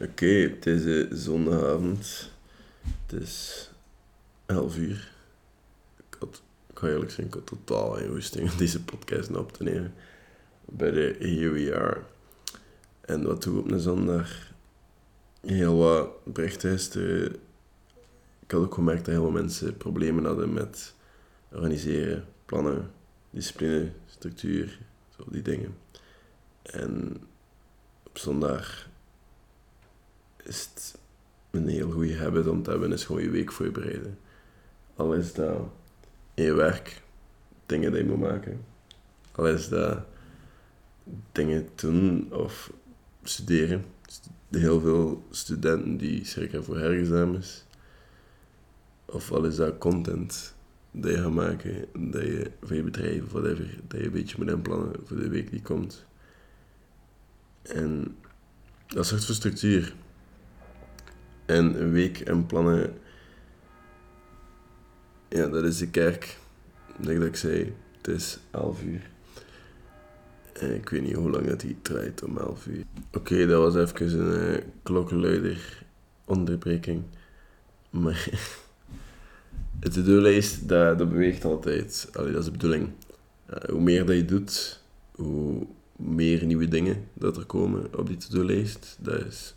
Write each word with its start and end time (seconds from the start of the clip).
Oké, 0.00 0.26
het 0.26 0.66
is 0.66 0.84
eh, 0.84 1.16
zondagavond. 1.16 2.30
Het 3.06 3.22
is 3.22 3.70
11 4.46 4.76
uur. 4.76 5.12
Ik, 5.96 6.16
had, 6.18 6.42
ik 6.66 6.78
ga 6.78 6.86
eerlijk 6.86 7.10
zijn, 7.10 7.26
ik 7.26 7.34
had 7.34 7.46
totaal 7.46 7.96
goesting 8.08 8.50
om 8.50 8.58
deze 8.58 8.84
podcast 8.84 9.36
op 9.36 9.52
te 9.52 9.62
nemen. 9.62 9.94
Bij 10.64 10.90
de 10.90 11.16
Here 11.18 11.50
We 11.50 11.74
Are. 11.74 12.02
En 13.00 13.22
wat 13.22 13.44
ik 13.44 13.52
op 13.52 13.70
een 13.70 13.80
zondag? 13.80 14.52
Heel 15.40 15.76
wat 15.76 16.24
berichten 16.24 16.70
gisteren. 16.70 17.32
Ik 18.40 18.50
had 18.50 18.60
ook 18.60 18.74
gemerkt 18.74 19.04
dat 19.04 19.14
heel 19.14 19.22
veel 19.22 19.32
mensen 19.32 19.76
problemen 19.76 20.24
hadden 20.24 20.52
met 20.52 20.94
organiseren, 21.52 22.24
plannen, 22.46 22.90
discipline, 23.30 23.90
structuur, 24.06 24.78
zo 25.16 25.24
die 25.30 25.42
dingen. 25.42 25.76
En 26.62 27.16
op 28.02 28.18
zondag 28.18 28.92
is 30.44 30.68
het 30.74 30.98
een 31.50 31.68
heel 31.68 31.90
goede 31.90 32.16
habit 32.16 32.46
om 32.46 32.62
te 32.62 32.70
hebben, 32.70 32.92
is 32.92 33.04
gewoon 33.04 33.22
je 33.22 33.30
week 33.30 33.52
voorbereiden. 33.52 34.18
Al 34.96 35.14
is 35.14 35.32
dat 35.32 35.58
in 36.34 36.44
je 36.44 36.52
werk, 36.52 37.02
dingen 37.66 37.92
die 37.92 38.04
je 38.04 38.08
moet 38.08 38.20
maken. 38.20 38.64
Al 39.32 39.48
is 39.48 39.68
dat 39.68 39.98
dingen 41.32 41.68
doen 41.74 42.32
of 42.32 42.72
studeren. 43.22 43.84
Heel 44.50 44.80
veel 44.80 45.26
studenten 45.30 45.96
die 45.96 46.24
schrikken 46.24 46.64
voor 46.64 46.78
herexamens. 46.78 47.64
Of 49.04 49.32
al 49.32 49.44
is 49.44 49.56
dat 49.56 49.78
content 49.78 50.54
dat 50.90 51.10
je 51.10 51.16
gaat 51.16 51.32
maken, 51.32 51.86
dat 52.10 52.22
je 52.22 52.50
voor 52.62 52.76
je 52.76 52.82
bedrijf 52.82 53.24
of 53.24 53.32
whatever, 53.32 53.78
dat 53.86 54.00
je 54.00 54.06
een 54.06 54.12
beetje 54.12 54.36
moet 54.38 54.50
inplannen 54.50 54.92
voor 55.04 55.16
de 55.16 55.28
week 55.28 55.50
die 55.50 55.62
komt. 55.62 56.04
En 57.62 58.16
dat 58.86 59.06
zorgt 59.06 59.24
voor 59.24 59.34
structuur. 59.34 59.94
En 61.46 61.80
een 61.82 61.92
week 61.92 62.20
en 62.20 62.46
plannen, 62.46 62.98
ja, 65.28 65.46
dat 65.46 65.64
is 65.64 65.78
de 65.78 65.90
kerk. 65.90 66.38
Ik 66.98 67.06
denk 67.06 67.18
dat 67.18 67.28
ik 67.28 67.36
zei, 67.36 67.74
het 67.96 68.08
is 68.08 68.38
11 68.50 68.82
uur. 68.82 69.10
En 70.52 70.74
ik 70.74 70.88
weet 70.88 71.02
niet 71.02 71.14
hoe 71.14 71.30
lang 71.30 71.46
dat 71.46 71.62
hij 71.62 71.76
draait 71.82 72.22
om 72.22 72.38
11 72.38 72.66
uur. 72.66 72.84
Oké, 73.12 73.46
dat 73.46 73.72
was 73.72 73.92
even 73.92 74.20
een 74.20 74.54
uh, 74.54 74.60
klokkenluider 74.82 75.84
onderbreking. 76.24 77.02
Maar 77.90 78.28
het 79.80 79.92
to-do-lijst, 79.92 80.68
dat, 80.68 80.98
dat 80.98 81.08
beweegt 81.08 81.44
altijd. 81.44 82.08
Allee, 82.12 82.32
dat 82.32 82.40
is 82.40 82.44
de 82.44 82.50
bedoeling. 82.50 82.90
Uh, 83.50 83.56
hoe 83.70 83.80
meer 83.80 84.06
dat 84.06 84.16
je 84.16 84.24
doet, 84.24 84.80
hoe 85.14 85.66
meer 85.96 86.44
nieuwe 86.44 86.68
dingen 86.68 87.08
dat 87.12 87.36
er 87.36 87.44
komen 87.44 87.98
op 87.98 88.06
die 88.06 88.16
to-do-lijst. 88.16 88.96
Dat 89.00 89.24
is 89.24 89.54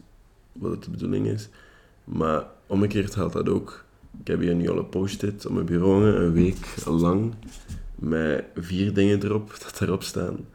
wat 0.52 0.72
het 0.72 0.84
de 0.84 0.90
bedoeling 0.90 1.28
is. 1.28 1.50
Maar 2.08 2.46
omgekeerd 2.68 3.16
geldt 3.16 3.34
dat 3.34 3.50
ook. 3.50 3.86
Ik 4.20 4.28
heb 4.28 4.40
hier 4.40 4.56
nu 4.56 4.70
al 4.70 4.78
een 4.78 4.90
post-it 4.90 5.46
op 5.46 5.54
mijn 5.54 5.66
bureau 5.66 6.06
een 6.06 6.34
week 6.34 6.76
lang 6.86 7.34
met 7.96 8.46
vier 8.56 8.94
dingen 8.94 9.24
erop 9.24 9.56
dat 9.64 9.82
erop 9.82 10.04
staan. 10.04 10.46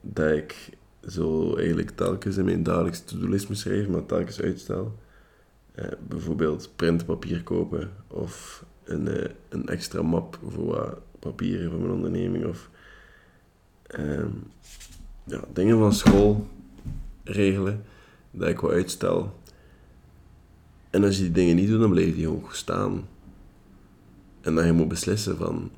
Dat 0.00 0.30
ik 0.30 0.70
zo 1.08 1.56
eigenlijk 1.56 1.90
telkens 1.90 2.36
in 2.36 2.44
mijn 2.44 2.62
dagelijkse 2.62 3.04
to-do-list 3.04 3.48
moet 3.48 3.58
schrijven, 3.58 3.92
maar 3.92 4.06
telkens 4.06 4.40
uitstel. 4.40 4.98
Eh, 5.74 5.86
bijvoorbeeld 6.08 6.70
printpapier 6.76 7.42
kopen 7.42 7.90
of 8.06 8.64
een, 8.84 9.08
eh, 9.08 9.30
een 9.48 9.68
extra 9.68 10.02
map 10.02 10.38
voor 10.48 10.66
wat 10.66 10.98
papieren 11.18 11.70
voor 11.70 11.80
mijn 11.80 11.92
onderneming 11.92 12.44
of 12.46 12.70
eh, 13.82 14.26
ja, 15.24 15.40
dingen 15.52 15.78
van 15.78 15.92
school 15.92 16.46
regelen 17.24 17.84
dat 18.30 18.48
ik 18.48 18.60
wat 18.60 18.70
uitstel. 18.70 19.38
En 20.90 21.04
als 21.04 21.16
je 21.16 21.22
die 21.22 21.32
dingen 21.32 21.56
niet 21.56 21.68
doet, 21.68 21.80
dan 21.80 21.90
blijf 21.90 22.16
je 22.16 22.22
gewoon 22.22 22.44
staan. 22.50 23.08
En 24.40 24.54
dan 24.54 24.66
je 24.66 24.72
moet 24.72 24.88
beslissen 24.88 25.36
van... 25.36 25.70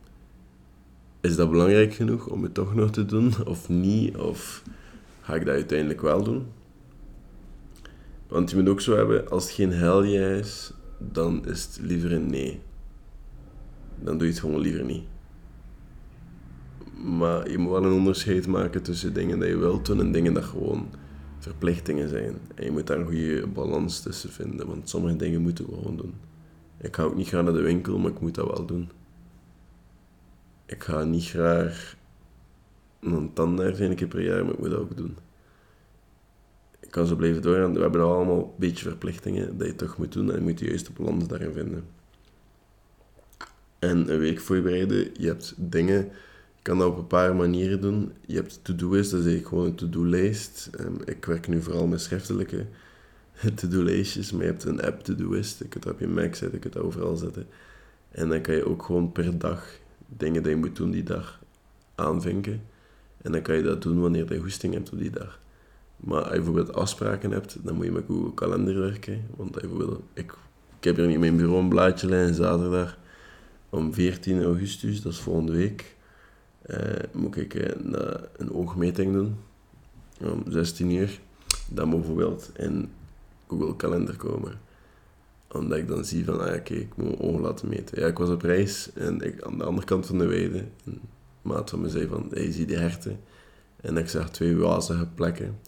Is 1.20 1.36
dat 1.36 1.50
belangrijk 1.50 1.94
genoeg 1.94 2.26
om 2.26 2.42
het 2.42 2.54
toch 2.54 2.74
nog 2.74 2.90
te 2.90 3.04
doen, 3.04 3.32
of 3.46 3.68
niet? 3.68 4.16
Of 4.16 4.62
ga 5.20 5.34
ik 5.34 5.44
dat 5.44 5.54
uiteindelijk 5.54 6.00
wel 6.00 6.22
doen? 6.22 6.46
Want 8.28 8.50
je 8.50 8.56
moet 8.56 8.68
ook 8.68 8.80
zo 8.80 8.96
hebben, 8.96 9.30
als 9.30 9.44
het 9.44 9.52
geen 9.52 9.72
hel 9.72 10.02
is, 10.02 10.72
dan 10.98 11.46
is 11.46 11.62
het 11.62 11.78
liever 11.82 12.12
een 12.12 12.30
nee. 12.30 12.60
Dan 14.00 14.18
doe 14.18 14.26
je 14.26 14.32
het 14.32 14.42
gewoon 14.42 14.60
liever 14.60 14.84
niet. 14.84 15.04
Maar 17.04 17.50
je 17.50 17.58
moet 17.58 17.70
wel 17.70 17.84
een 17.84 17.92
onderscheid 17.92 18.46
maken 18.46 18.82
tussen 18.82 19.14
dingen 19.14 19.38
dat 19.38 19.48
je 19.48 19.56
wilt 19.56 19.86
doen 19.86 20.00
en 20.00 20.12
dingen 20.12 20.34
dat 20.34 20.44
gewoon 20.44 20.88
verplichtingen 21.42 22.08
zijn. 22.08 22.38
En 22.54 22.64
je 22.64 22.70
moet 22.70 22.86
daar 22.86 22.98
een 22.98 23.06
goede 23.06 23.46
balans 23.46 24.00
tussen 24.00 24.30
vinden, 24.30 24.66
want 24.66 24.88
sommige 24.88 25.16
dingen 25.16 25.42
moeten 25.42 25.66
we 25.66 25.74
gewoon 25.74 25.96
doen. 25.96 26.14
Ik 26.80 26.96
ga 26.96 27.02
ook 27.02 27.16
niet 27.16 27.28
graag 27.28 27.44
naar 27.44 27.52
de 27.52 27.60
winkel, 27.60 27.98
maar 27.98 28.10
ik 28.10 28.20
moet 28.20 28.34
dat 28.34 28.46
wel 28.46 28.66
doen. 28.66 28.90
Ik 30.66 30.82
ga 30.82 31.04
niet 31.04 31.24
graag 31.24 31.96
naar 33.00 33.18
een 33.18 33.32
tandarts 33.32 33.78
één 33.78 33.94
keer 33.94 34.08
per 34.08 34.22
jaar, 34.22 34.44
maar 34.44 34.52
ik 34.52 34.58
moet 34.58 34.70
dat 34.70 34.80
ook 34.80 34.96
doen. 34.96 35.16
Ik 36.80 36.90
kan 36.90 37.06
zo 37.06 37.16
blijven 37.16 37.42
doorgaan. 37.42 37.74
We 37.74 37.80
hebben 37.80 38.00
allemaal 38.00 38.38
een 38.38 38.50
beetje 38.56 38.88
verplichtingen 38.88 39.58
dat 39.58 39.66
je 39.66 39.74
toch 39.74 39.98
moet 39.98 40.12
doen 40.12 40.30
en 40.30 40.36
je 40.36 40.42
moet 40.42 40.58
de 40.58 40.64
juiste 40.64 40.92
balans 40.92 41.26
daarin 41.26 41.52
vinden. 41.52 41.84
En 43.78 44.12
een 44.12 44.18
week 44.18 44.40
voorbereiden, 44.40 45.10
je 45.18 45.26
hebt 45.26 45.54
dingen 45.56 46.10
kan 46.62 46.78
dat 46.78 46.88
op 46.88 46.98
een 46.98 47.06
paar 47.06 47.34
manieren 47.34 47.80
doen. 47.80 48.12
Je 48.26 48.34
hebt 48.34 48.64
to-do-list, 48.64 49.10
dat 49.10 49.20
is 49.20 49.26
eigenlijk 49.26 49.48
gewoon 49.48 49.66
een 49.66 49.74
to-do-lijst. 49.74 50.70
Um, 50.80 50.96
ik 51.04 51.24
werk 51.24 51.48
nu 51.48 51.62
vooral 51.62 51.86
met 51.86 52.00
schriftelijke 52.00 52.66
to-do-lijstjes, 53.54 54.32
maar 54.32 54.44
je 54.44 54.50
hebt 54.50 54.64
een 54.64 54.82
app 54.82 55.02
to-do-list. 55.04 55.58
Je 55.58 55.68
kunt 55.68 55.86
op 55.86 56.00
je 56.00 56.08
Mac 56.08 56.34
zetten, 56.34 56.52
je 56.52 56.58
kunt 56.58 56.72
dat 56.72 56.82
overal 56.82 57.16
zetten. 57.16 57.46
En 58.10 58.28
dan 58.28 58.40
kan 58.40 58.54
je 58.54 58.66
ook 58.66 58.82
gewoon 58.82 59.12
per 59.12 59.38
dag 59.38 59.78
dingen 60.06 60.42
die 60.42 60.50
je 60.50 60.58
moet 60.58 60.76
doen 60.76 60.90
die 60.90 61.02
dag 61.02 61.40
aanvinken. 61.94 62.62
En 63.22 63.32
dan 63.32 63.42
kan 63.42 63.56
je 63.56 63.62
dat 63.62 63.82
doen 63.82 64.00
wanneer 64.00 64.32
je 64.32 64.38
hoesting 64.38 64.74
hebt 64.74 64.92
op 64.92 64.98
die 64.98 65.10
dag. 65.10 65.40
Maar 65.96 66.22
als 66.22 66.28
je 66.28 66.36
bijvoorbeeld 66.36 66.74
afspraken 66.74 67.30
hebt, 67.30 67.56
dan 67.62 67.74
moet 67.74 67.84
je 67.84 67.92
met 67.92 68.04
Google 68.06 68.34
Calendar 68.34 68.74
werken. 68.74 69.26
Want 69.36 69.50
bijvoorbeeld, 69.50 70.02
ik, 70.12 70.32
ik 70.78 70.84
heb 70.84 70.96
hier 70.96 71.10
in 71.10 71.20
mijn 71.20 71.36
bureau 71.36 71.62
een 71.62 71.68
blaadje 71.68 72.08
liggen, 72.08 72.34
zaterdag 72.34 72.98
om 73.70 73.94
14 73.94 74.42
augustus, 74.42 75.02
dat 75.02 75.12
is 75.12 75.18
volgende 75.18 75.52
week 75.52 75.96
uh, 76.66 76.78
moet 77.12 77.36
ik 77.36 77.54
een, 77.54 77.88
uh, 77.88 78.14
een 78.36 78.52
oogmeting 78.52 79.12
doen 79.12 79.36
om 80.20 80.42
16 80.48 80.90
uur. 80.90 81.20
Dat 81.68 81.86
moet 81.86 81.98
bijvoorbeeld 81.98 82.50
in 82.56 82.90
Google 83.48 83.76
Calendar 83.76 84.16
komen. 84.16 84.60
Omdat 85.48 85.78
ik 85.78 85.88
dan 85.88 86.04
zie 86.04 86.24
van, 86.24 86.40
ah 86.40 86.54
oké, 86.54 86.74
ik 86.74 86.96
moet 86.96 87.06
mijn 87.06 87.20
ogen 87.20 87.40
laten 87.40 87.68
meten. 87.68 88.00
Ja, 88.00 88.06
ik 88.06 88.18
was 88.18 88.28
op 88.28 88.42
reis 88.42 88.92
en 88.94 89.20
ik, 89.20 89.42
aan 89.42 89.58
de 89.58 89.64
andere 89.64 89.86
kant 89.86 90.06
van 90.06 90.18
de 90.18 90.26
weide, 90.26 90.64
een 90.84 91.00
maat 91.42 91.70
van 91.70 91.80
me 91.80 91.88
zei 91.88 92.06
van, 92.06 92.26
hey, 92.30 92.52
zie 92.52 92.66
die 92.66 92.76
herten? 92.76 93.20
En 93.80 93.96
ik 93.96 94.08
zag 94.08 94.30
twee 94.30 94.56
wazige 94.56 95.06
plekken. 95.14 95.58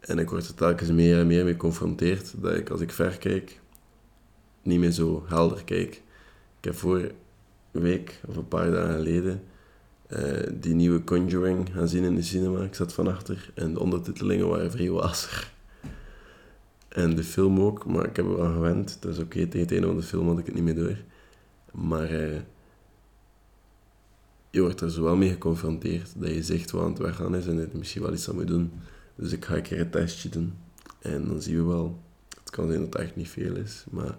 En 0.00 0.18
ik 0.18 0.30
word 0.30 0.48
er 0.48 0.54
telkens 0.54 0.90
meer 0.90 1.18
en 1.18 1.26
meer 1.26 1.44
mee 1.44 1.52
geconfronteerd 1.52 2.34
dat 2.36 2.54
ik 2.54 2.70
als 2.70 2.80
ik 2.80 2.92
ver 2.92 3.18
kijk, 3.18 3.60
niet 4.62 4.78
meer 4.78 4.90
zo 4.90 5.24
helder 5.26 5.64
kijk. 5.64 6.02
Ik 6.60 6.64
heb 6.64 6.82
een 6.82 7.12
week 7.70 8.20
of 8.26 8.36
een 8.36 8.48
paar 8.48 8.70
dagen 8.70 8.94
geleden 8.94 9.42
die 10.52 10.74
nieuwe 10.74 11.04
Conjuring 11.04 11.68
gaan 11.72 11.88
zien 11.88 12.04
in 12.04 12.14
de 12.14 12.22
cinema. 12.22 12.62
Ik 12.62 12.74
zat 12.74 12.92
van 12.92 13.08
achter 13.08 13.50
en 13.54 13.72
de 13.72 13.80
ondertitelingen 13.80 14.48
waren 14.48 14.70
vrij 14.70 14.90
wazig. 14.90 15.52
En 16.88 17.16
de 17.16 17.24
film 17.24 17.60
ook, 17.60 17.86
maar 17.86 18.06
ik 18.06 18.16
heb 18.16 18.26
er 18.26 18.36
wel 18.36 18.52
gewend. 18.52 18.96
Dat 19.00 19.12
is 19.12 19.18
oké, 19.18 19.46
tegen 19.46 19.60
het 19.60 19.72
einde 19.72 19.86
van 19.86 19.96
de 19.96 20.02
film 20.02 20.28
had 20.28 20.38
ik 20.38 20.46
het 20.46 20.54
niet 20.54 20.64
meer 20.64 20.74
door. 20.74 20.96
Maar 21.72 22.12
uh, 22.12 22.40
je 24.50 24.60
wordt 24.60 24.80
er 24.80 24.90
zo 24.90 25.02
wel 25.02 25.16
mee 25.16 25.30
geconfronteerd 25.30 26.12
dat 26.16 26.30
je 26.30 26.42
zegt 26.42 26.70
wat 26.70 26.82
aan 26.82 26.90
het 26.90 26.98
weggaan 26.98 27.36
is 27.36 27.46
en 27.46 27.56
dat 27.56 27.72
je 27.72 27.78
misschien 27.78 28.02
wel 28.02 28.12
iets 28.12 28.28
aan 28.28 28.34
moet 28.34 28.46
doen. 28.46 28.72
Dus 29.14 29.32
ik 29.32 29.44
ga 29.44 29.56
een 29.56 29.62
keer 29.62 29.80
een 29.80 29.90
testje 29.90 30.28
doen. 30.28 30.54
En 30.98 31.26
dan 31.26 31.42
zien 31.42 31.56
we 31.56 31.62
wel. 31.62 31.98
Het 32.38 32.50
kan 32.50 32.66
zijn 32.66 32.80
dat 32.80 32.92
het 32.92 33.02
echt 33.02 33.16
niet 33.16 33.28
veel 33.28 33.56
is, 33.56 33.84
maar 33.90 34.18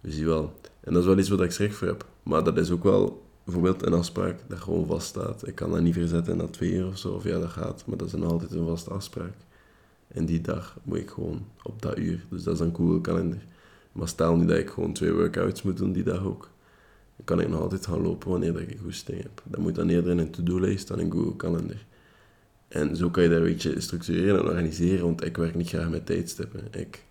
we 0.00 0.12
zien 0.12 0.26
wel. 0.26 0.60
En 0.80 0.92
dat 0.92 1.02
is 1.02 1.08
wel 1.08 1.18
iets 1.18 1.28
wat 1.28 1.40
ik 1.40 1.50
schrik 1.50 1.72
voor 1.72 1.86
heb. 1.86 2.06
Maar 2.22 2.44
dat 2.44 2.58
is 2.58 2.70
ook 2.70 2.82
wel 2.82 3.27
bijvoorbeeld 3.48 3.86
een 3.86 3.92
afspraak 3.92 4.38
dat 4.48 4.58
gewoon 4.58 4.86
vaststaat. 4.86 5.46
Ik 5.46 5.54
kan 5.54 5.70
dat 5.70 5.80
niet 5.80 5.94
verzetten 5.94 6.36
naar 6.36 6.50
twee 6.50 6.72
uur 6.72 6.86
of 6.86 6.98
zo, 6.98 7.12
of 7.12 7.24
ja, 7.24 7.38
dat 7.38 7.50
gaat, 7.50 7.86
maar 7.86 7.96
dat 7.96 8.06
is 8.06 8.12
dan 8.12 8.22
altijd 8.22 8.50
een 8.52 8.66
vaste 8.66 8.90
afspraak. 8.90 9.34
En 10.08 10.26
die 10.26 10.40
dag 10.40 10.78
moet 10.82 10.98
ik 10.98 11.10
gewoon 11.10 11.46
op 11.62 11.82
dat 11.82 11.98
uur, 11.98 12.24
dus 12.30 12.42
dat 12.42 12.54
is 12.54 12.60
een 12.60 12.74
Google 12.74 13.00
kalender. 13.00 13.38
Maar 13.92 14.08
stel 14.08 14.36
nu 14.36 14.46
dat 14.46 14.56
ik 14.56 14.70
gewoon 14.70 14.92
twee 14.92 15.12
workouts 15.12 15.62
moet 15.62 15.76
doen 15.76 15.92
die 15.92 16.02
dag 16.02 16.24
ook, 16.24 16.50
dan 17.16 17.24
kan 17.24 17.40
ik 17.40 17.48
nog 17.48 17.60
altijd 17.60 17.86
gaan 17.86 18.02
lopen 18.02 18.30
wanneer 18.30 18.60
ik 18.60 18.78
goesting 18.82 19.22
heb. 19.22 19.42
Dat 19.44 19.60
moet 19.60 19.74
dan 19.74 19.88
eerder 19.88 20.10
in 20.10 20.18
een 20.18 20.30
to-do-lijst 20.30 20.88
dan 20.88 21.00
in 21.00 21.12
Google 21.12 21.36
kalender. 21.36 21.86
En 22.68 22.96
zo 22.96 23.10
kan 23.10 23.22
je 23.22 23.28
dat 23.28 23.38
een 23.38 23.44
beetje 23.44 23.80
structureren 23.80 24.38
en 24.38 24.46
organiseren, 24.46 25.04
want 25.04 25.24
ik 25.24 25.36
werk 25.36 25.54
niet 25.54 25.68
graag 25.68 25.90
met 25.90 26.06
tijdstippen. 26.06 26.60
Ik, 26.70 27.04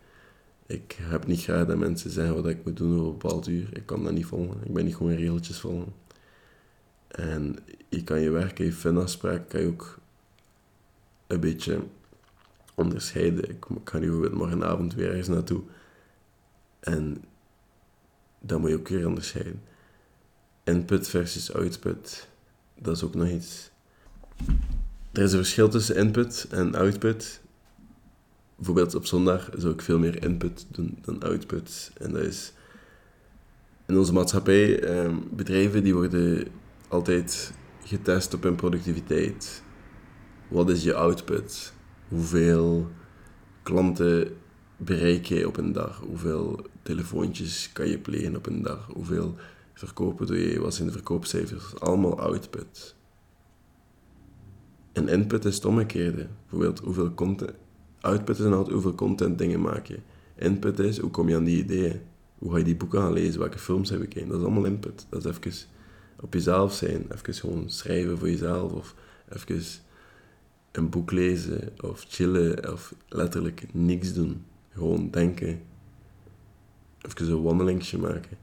ik 0.65 0.97
heb 1.01 1.27
niet 1.27 1.43
graag 1.43 1.65
dat 1.65 1.77
mensen 1.77 2.09
zeggen 2.09 2.35
wat 2.35 2.47
ik 2.47 2.65
moet 2.65 2.77
doen 2.77 2.99
op 2.99 3.05
een 3.05 3.11
bepaald 3.11 3.47
uur. 3.47 3.69
Ik 3.73 3.85
kan 3.85 4.03
dat 4.03 4.13
niet 4.13 4.25
volgen. 4.25 4.57
Ik 4.63 4.73
ben 4.73 4.85
niet 4.85 4.95
gewoon 4.95 5.15
regeltjes 5.15 5.59
volgen. 5.59 5.93
En 7.07 7.55
je 7.89 8.03
kan 8.03 8.19
je 8.19 8.29
werk 8.29 8.59
even 8.59 8.97
afspraak 8.97 9.49
kan 9.49 9.61
je 9.61 9.67
ook 9.67 9.99
een 11.27 11.39
beetje 11.39 11.83
onderscheiden. 12.75 13.49
Ik 13.49 13.65
ga 13.83 13.97
nu 13.97 14.29
morgenavond 14.29 14.93
weer 14.93 15.09
ergens 15.09 15.27
naartoe. 15.27 15.61
En 16.79 17.23
dat 18.39 18.59
moet 18.59 18.69
je 18.69 18.77
ook 18.77 18.87
weer 18.87 19.07
onderscheiden. 19.07 19.61
Input 20.63 21.07
versus 21.07 21.53
output, 21.53 22.27
dat 22.75 22.95
is 22.95 23.03
ook 23.03 23.15
nog 23.15 23.27
iets. 23.27 23.69
Er 25.11 25.23
is 25.23 25.31
een 25.31 25.37
verschil 25.37 25.69
tussen 25.69 25.95
input 25.95 26.47
en 26.49 26.75
output. 26.75 27.41
Bijvoorbeeld 28.55 28.95
op 28.95 29.05
zondag 29.05 29.49
zou 29.57 29.73
ik 29.73 29.81
veel 29.81 29.99
meer 29.99 30.23
input 30.23 30.65
doen 30.71 30.97
dan 31.01 31.23
output. 31.23 31.91
En 31.97 32.11
dat 32.11 32.21
is 32.21 32.53
in 33.85 33.97
onze 33.97 34.13
maatschappij, 34.13 34.79
eh, 34.79 35.15
bedrijven 35.31 35.83
die 35.83 35.93
worden 35.93 36.47
altijd 36.87 37.53
getest 37.83 38.33
op 38.33 38.43
hun 38.43 38.55
productiviteit. 38.55 39.63
Wat 40.47 40.69
is 40.69 40.83
je 40.83 40.93
output? 40.93 41.73
Hoeveel 42.07 42.87
klanten 43.63 44.37
bereik 44.77 45.25
je 45.25 45.47
op 45.47 45.57
een 45.57 45.71
dag? 45.71 45.99
Hoeveel 45.99 46.65
telefoontjes 46.81 47.71
kan 47.73 47.87
je 47.87 47.99
plegen 47.99 48.35
op 48.35 48.45
een 48.45 48.61
dag? 48.61 48.89
Hoeveel 48.93 49.35
verkopen 49.73 50.27
doe 50.27 50.51
je? 50.51 50.59
Wat 50.59 50.73
zijn 50.73 50.87
de 50.87 50.93
verkoopcijfers? 50.93 51.79
Allemaal 51.79 52.19
output. 52.19 52.95
En 54.93 55.07
input 55.07 55.45
is 55.45 55.55
het 55.55 55.65
omgekeerde. 55.65 56.27
Bijvoorbeeld, 56.41 56.79
hoeveel 56.79 57.13
content... 57.13 57.51
Output 58.01 58.39
is 58.39 58.45
altijd 58.45 58.73
hoeveel 58.73 58.95
content 58.95 59.37
dingen 59.37 59.61
maak 59.61 59.85
je. 59.85 59.99
Input 60.35 60.79
is, 60.79 60.99
hoe 60.99 61.11
kom 61.11 61.29
je 61.29 61.35
aan 61.35 61.43
die 61.43 61.63
ideeën? 61.63 62.01
Hoe 62.37 62.51
ga 62.51 62.57
je 62.57 62.63
die 62.63 62.75
boeken 62.75 63.01
gaan 63.01 63.13
lezen? 63.13 63.39
Welke 63.39 63.59
films 63.59 63.89
heb 63.89 64.01
ik? 64.01 64.27
Dat 64.27 64.37
is 64.37 64.43
allemaal 64.43 64.65
input. 64.65 65.05
Dat 65.09 65.25
is 65.25 65.31
even 65.31 65.67
op 66.19 66.33
jezelf 66.33 66.73
zijn. 66.73 67.05
Even 67.11 67.33
gewoon 67.33 67.69
schrijven 67.69 68.17
voor 68.17 68.29
jezelf. 68.29 68.71
Of 68.71 68.95
even 69.29 69.65
een 70.71 70.89
boek 70.89 71.11
lezen. 71.11 71.73
Of 71.81 72.05
chillen. 72.07 72.71
Of 72.73 72.95
letterlijk 73.07 73.73
niks 73.73 74.13
doen. 74.13 74.45
Gewoon 74.73 75.09
denken. 75.09 75.61
Even 77.01 77.31
een 77.31 77.41
wandelingje 77.41 77.97
maken. 77.97 78.37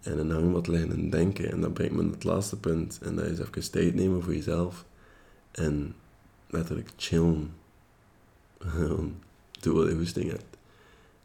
En 0.00 0.18
een 0.18 0.30
hangmat 0.30 0.66
liggen 0.66 0.90
en 0.90 1.10
denken. 1.10 1.50
En 1.50 1.60
dat 1.60 1.72
brengt 1.72 1.94
me 1.94 2.02
naar 2.02 2.12
het 2.12 2.24
laatste 2.24 2.58
punt. 2.58 2.98
En 3.02 3.16
dat 3.16 3.24
is 3.24 3.38
even 3.38 3.70
tijd 3.70 3.94
nemen 3.94 4.22
voor 4.22 4.34
jezelf. 4.34 4.84
En 5.50 5.94
letterlijk 6.48 6.90
chillen. 6.96 7.50
Doe 9.60 9.74
wat 9.74 9.88
je 9.88 9.94
hoesting 9.94 10.30
hebt. 10.30 10.56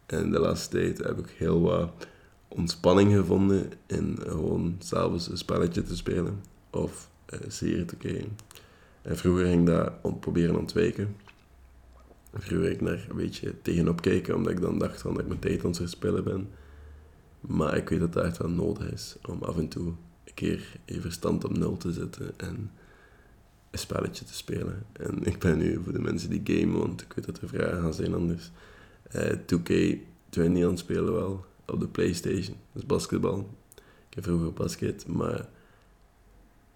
En 0.06 0.32
de 0.32 0.40
laatste 0.40 0.70
tijd 0.70 0.98
heb 0.98 1.20
ik 1.20 1.30
heel 1.38 1.62
wat 1.62 2.08
ontspanning 2.56 3.14
gevonden 3.14 3.72
in 3.86 4.18
gewoon 4.22 4.76
s'avonds 4.80 5.30
een 5.30 5.38
spelletje 5.38 5.84
te 5.84 5.96
spelen 5.96 6.42
of 6.70 7.10
een 7.26 7.52
serie 7.52 7.86
te 7.86 7.96
kijken. 7.96 8.38
En 9.02 9.18
vroeger 9.18 9.46
ging 9.46 9.70
ik 9.70 9.76
dat 9.76 10.20
proberen 10.20 10.58
ontwijken. 10.58 11.16
Vroeger 12.34 12.68
ging 12.68 12.80
ik 12.80 12.86
daar 12.86 13.06
een 13.10 13.16
beetje 13.16 13.62
tegenop 13.62 14.02
kijken, 14.02 14.36
omdat 14.36 14.52
ik 14.52 14.62
dan 14.62 14.80
dacht 14.80 15.02
van 15.02 15.14
dat 15.14 15.22
ik 15.22 15.28
mijn 15.28 15.40
tijd 15.40 15.60
aan 15.60 15.70
het 15.70 15.78
verspillen 15.78 16.24
ben. 16.24 16.50
Maar 17.40 17.78
ik 17.78 17.90
weet 17.90 18.00
dat 18.00 18.14
dat 18.14 18.24
echt 18.24 18.38
wel 18.38 18.50
nodig 18.50 18.92
is 18.92 19.16
om 19.28 19.44
af 19.44 19.58
en 19.58 19.68
toe 19.68 19.88
een 20.24 20.34
keer 20.34 20.80
je 20.86 21.02
verstand 21.02 21.44
op 21.44 21.58
nul 21.58 21.78
te 21.78 21.92
zetten 21.92 22.34
en 22.38 22.72
een 23.72 23.80
spelletje 23.80 24.26
te 24.26 24.34
spelen. 24.34 24.86
En 24.94 25.24
ik 25.24 25.40
ben 25.40 25.58
nu 25.58 25.82
voor 25.84 25.94
de 25.94 26.02
mensen 26.02 26.30
die 26.30 26.42
gamen, 26.44 26.80
want 26.80 27.02
ik 27.02 27.14
weet 27.14 27.26
dat 27.26 27.40
er 27.40 27.48
vragen 27.48 27.82
gaan 27.82 27.94
zijn 27.94 28.14
anders. 28.14 28.52
Uh, 29.16 29.32
2K20 29.32 30.40
aan 30.40 30.56
het 30.56 30.80
spelen 30.80 31.14
wel, 31.14 31.46
op 31.66 31.80
de 31.80 31.88
Playstation. 31.88 32.58
Is 32.74 32.86
basketbal. 32.86 33.50
Ik 34.10 34.16
heb 34.16 34.24
vroeger 34.24 34.54
basket, 34.54 35.08
maar 35.08 35.48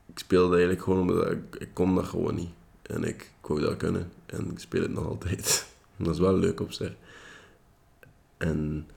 ik 0.05 0.19
speelde 0.19 0.51
eigenlijk 0.51 0.83
gewoon 0.83 0.99
omdat 0.99 1.31
ik, 1.31 1.55
ik 1.57 1.69
kon 1.73 1.95
dat 1.95 2.05
gewoon 2.05 2.35
niet. 2.35 2.49
En 2.81 3.03
ik, 3.03 3.31
wou 3.41 3.61
dat 3.61 3.77
kunnen. 3.77 4.11
En 4.25 4.51
ik 4.51 4.59
speel 4.59 4.81
het 4.81 4.91
nog 4.91 5.07
altijd. 5.07 5.67
dat 5.97 6.13
is 6.13 6.19
wel 6.19 6.37
leuk 6.37 6.59
op 6.59 6.71
zich. 6.71 6.93
En 8.37 8.87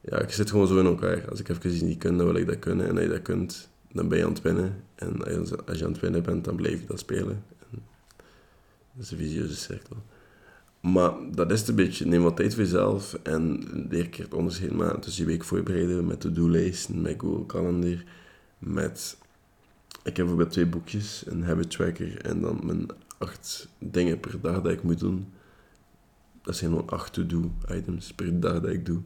ja, 0.00 0.18
ik 0.18 0.30
zit 0.30 0.50
gewoon 0.50 0.66
zo 0.66 0.78
in 0.78 0.86
elkaar. 0.86 1.28
Als 1.30 1.40
ik 1.40 1.48
even 1.48 1.86
niet 1.86 1.98
kan, 1.98 2.16
dan 2.16 2.26
wil 2.26 2.36
ik 2.36 2.46
dat 2.46 2.58
kunnen. 2.58 2.86
En 2.86 2.92
als 2.92 3.02
je 3.02 3.08
dat 3.08 3.22
kunt, 3.22 3.68
dan 3.92 4.08
ben 4.08 4.18
je 4.18 4.24
aan 4.24 4.32
het 4.32 4.42
winnen. 4.42 4.84
En 4.94 5.24
als 5.66 5.78
je 5.78 5.84
aan 5.84 5.92
het 5.92 6.00
winnen 6.00 6.22
bent, 6.22 6.44
dan 6.44 6.56
blijf 6.56 6.80
je 6.80 6.86
dat 6.86 6.98
spelen. 6.98 7.44
En 7.70 7.82
dat 8.92 9.04
is 9.04 9.10
een 9.10 9.18
visieuze 9.18 9.56
cirkel. 9.56 9.96
Maar 10.92 11.12
dat 11.30 11.50
is 11.50 11.60
het 11.60 11.68
een 11.68 11.74
beetje. 11.74 12.06
Neem 12.06 12.22
wat 12.22 12.36
tijd 12.36 12.54
voor 12.54 12.62
jezelf 12.62 13.14
en 13.22 13.64
leer 13.88 14.08
keer 14.08 14.24
het 14.24 14.34
onderscheid 14.34 14.72
maken 14.72 15.00
tussen 15.00 15.24
je 15.24 15.30
week 15.30 15.44
voorbereiden 15.44 16.06
met 16.06 16.20
to-do-lijsten, 16.20 17.02
met 17.02 17.14
Google 17.18 17.46
Calendar, 17.46 18.02
met... 18.58 19.16
Ik 19.88 20.04
heb 20.04 20.14
bijvoorbeeld 20.14 20.50
twee 20.50 20.66
boekjes, 20.66 21.24
een 21.26 21.44
habit 21.44 21.70
tracker 21.70 22.20
en 22.20 22.40
dan 22.40 22.60
mijn 22.62 22.86
acht 23.18 23.68
dingen 23.78 24.20
per 24.20 24.40
dag 24.40 24.62
dat 24.62 24.72
ik 24.72 24.82
moet 24.82 24.98
doen. 24.98 25.32
Dat 26.42 26.56
zijn 26.56 26.70
gewoon 26.70 26.88
acht 26.88 27.12
to-do 27.12 27.50
items 27.70 28.12
per 28.12 28.40
dag 28.40 28.60
dat 28.60 28.70
ik 28.70 28.86
doe. 28.86 29.00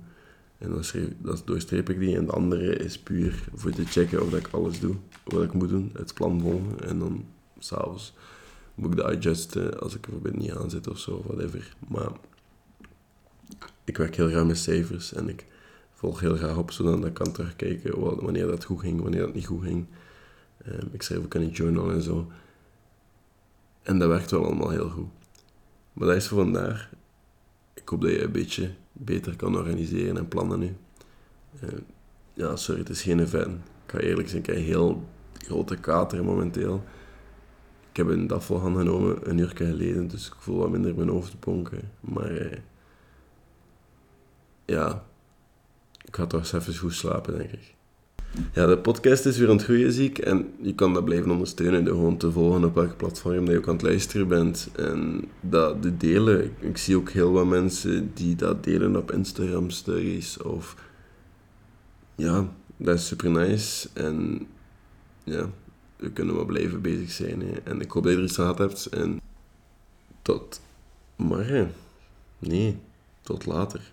En 0.58 0.70
dan, 0.70 0.84
schreef, 0.84 1.08
dan 1.18 1.38
doorstreep 1.44 1.90
ik 1.90 1.98
die. 1.98 2.16
En 2.16 2.26
de 2.26 2.32
andere 2.32 2.76
is 2.76 2.98
puur 2.98 3.48
voor 3.54 3.70
te 3.70 3.84
checken 3.84 4.22
of 4.22 4.34
ik 4.34 4.48
alles 4.50 4.80
doe 4.80 4.96
wat 5.24 5.42
ik 5.42 5.52
moet 5.52 5.68
doen. 5.68 5.90
Het 5.92 6.14
plan 6.14 6.40
volgen. 6.40 6.80
En 6.88 6.98
dan 6.98 7.24
s'avonds 7.58 8.14
moet 8.80 8.90
ik 8.92 8.96
dat 8.96 9.80
als 9.80 9.94
ik 9.94 10.04
er 10.04 10.10
bijvoorbeeld 10.10 10.36
niet 10.36 10.52
aan 10.52 10.70
zit 10.70 10.88
of 10.88 10.98
zo, 10.98 11.22
whatever. 11.26 11.74
Maar 11.88 12.10
ik 13.84 13.96
werk 13.96 14.16
heel 14.16 14.28
graag 14.28 14.46
met 14.46 14.58
cijfers 14.58 15.12
en 15.12 15.28
ik 15.28 15.46
volg 15.94 16.20
heel 16.20 16.36
graag 16.36 16.56
op, 16.56 16.70
zodat 16.70 17.04
ik 17.04 17.14
kan 17.14 17.32
terugkijken 17.32 18.00
wanneer 18.22 18.46
dat 18.46 18.64
goed 18.64 18.80
ging, 18.80 19.02
wanneer 19.02 19.20
dat 19.20 19.34
niet 19.34 19.46
goed 19.46 19.62
ging. 19.62 19.86
Um, 20.66 20.88
ik 20.92 21.02
schrijf 21.02 21.24
ook 21.24 21.34
een 21.34 21.48
journal 21.48 21.90
en 21.90 22.02
zo. 22.02 22.30
En 23.82 23.98
dat 23.98 24.08
werkt 24.08 24.30
wel 24.30 24.44
allemaal 24.44 24.70
heel 24.70 24.88
goed. 24.88 25.08
Maar 25.92 26.06
dat 26.08 26.16
is 26.16 26.28
voor 26.28 26.38
vandaag. 26.38 26.90
Ik 27.74 27.88
hoop 27.88 28.00
dat 28.00 28.10
je 28.10 28.22
een 28.22 28.32
beetje 28.32 28.70
beter 28.92 29.36
kan 29.36 29.56
organiseren 29.56 30.16
en 30.16 30.28
plannen 30.28 30.58
nu. 30.58 30.76
Uh, 31.64 31.70
ja, 32.34 32.56
sorry, 32.56 32.80
het 32.80 32.90
is 32.90 33.02
geen 33.02 33.20
event. 33.20 33.60
Ik 33.86 33.90
ga 33.90 33.98
eerlijk 33.98 34.28
zijn, 34.28 34.40
ik 34.40 34.46
heb 34.46 34.56
een 34.56 34.62
heel 34.62 35.04
grote 35.32 35.76
kater 35.76 36.24
momenteel. 36.24 36.84
Ik 37.90 37.96
heb 37.96 38.08
een 38.08 38.26
dafel 38.26 38.58
genomen 38.58 39.30
een 39.30 39.38
uur 39.38 39.52
geleden, 39.54 40.08
dus 40.08 40.26
ik 40.26 40.34
voel 40.38 40.58
wat 40.58 40.70
minder 40.70 40.94
mijn 40.94 41.08
hoofd 41.08 41.40
bonken. 41.40 41.90
Maar 42.00 42.30
eh, 42.30 42.58
ja, 44.64 45.04
ik 46.04 46.16
ga 46.16 46.26
toch 46.26 46.40
eens 46.40 46.52
even 46.52 46.76
goed 46.76 46.94
slapen, 46.94 47.38
denk 47.38 47.50
ik. 47.50 47.74
Ja, 48.52 48.66
de 48.66 48.78
podcast 48.78 49.26
is 49.26 49.38
weer 49.38 49.48
aan 49.48 49.56
het 49.56 49.64
groeien, 49.64 49.92
zie 49.92 50.08
ik. 50.08 50.18
En 50.18 50.52
je 50.60 50.74
kan 50.74 50.94
dat 50.94 51.04
blijven 51.04 51.30
ondersteunen 51.30 51.84
door 51.84 51.94
gewoon 51.94 52.16
te 52.16 52.32
volgen 52.32 52.64
op 52.64 52.74
welk 52.74 52.96
platform 52.96 53.44
dat 53.44 53.54
je 53.54 53.58
ook 53.58 53.68
aan 53.68 53.74
het 53.74 53.82
luisteren 53.82 54.28
bent. 54.28 54.70
En 54.76 55.24
dat 55.40 55.82
de 55.82 55.96
delen. 55.96 56.52
Ik 56.58 56.76
zie 56.76 56.96
ook 56.96 57.10
heel 57.10 57.32
wat 57.32 57.46
mensen 57.46 58.10
die 58.14 58.36
dat 58.36 58.64
delen 58.64 58.96
op 58.96 59.12
Instagram 59.12 59.70
stories. 59.70 60.42
Of 60.42 60.76
ja, 62.14 62.48
dat 62.76 62.94
is 62.94 63.06
super 63.06 63.30
nice. 63.30 63.88
En 63.94 64.46
ja, 65.24 65.46
we 66.00 66.10
kunnen 66.10 66.34
wel 66.34 66.44
blijven 66.44 66.80
bezig 66.80 67.10
zijn. 67.10 67.40
Hè. 67.40 67.52
En 67.64 67.80
ik 67.80 67.90
hoop 67.90 68.02
dat 68.02 68.12
je 68.12 68.18
er 68.18 68.24
iets 68.24 68.40
aan 68.40 68.56
hebt. 68.56 68.86
En 68.86 69.20
tot 70.22 70.60
morgen. 71.16 71.72
Nee, 72.38 72.78
tot 73.20 73.46
later. 73.46 73.92